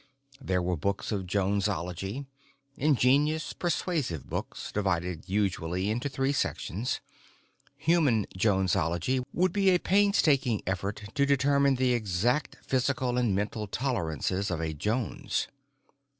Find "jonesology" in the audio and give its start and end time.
8.35-9.23